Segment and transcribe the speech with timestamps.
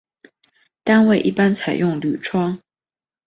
[0.83, 2.59] 单位一般采用铝窗。